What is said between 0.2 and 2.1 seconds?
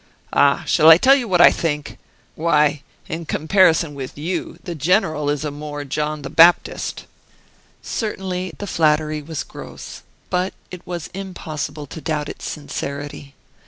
Ah! shall I tell you what I think?